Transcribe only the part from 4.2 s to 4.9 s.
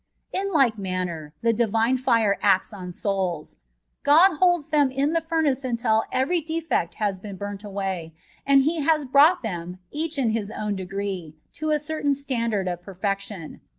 holds them